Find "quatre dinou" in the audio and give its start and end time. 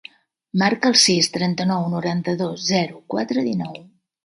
3.17-3.81